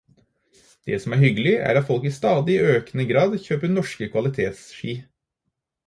Det 0.89 0.97
som 1.03 1.13
er 1.17 1.21
hyggelig, 1.23 1.51
er 1.67 1.79
at 1.83 1.87
folk 1.91 2.09
i 2.09 2.13
stadig 2.17 2.57
økende 2.73 3.07
grad 3.15 3.39
kjøper 3.47 3.75
norske 3.79 4.13
kvalitetsski. 4.17 5.01